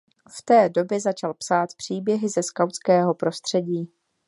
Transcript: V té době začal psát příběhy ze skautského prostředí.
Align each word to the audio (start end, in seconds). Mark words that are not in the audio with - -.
V 0.37 0.41
té 0.45 0.69
době 0.69 0.99
začal 0.99 1.33
psát 1.33 1.69
příběhy 1.77 2.29
ze 2.29 2.43
skautského 2.43 3.13
prostředí. 3.15 3.91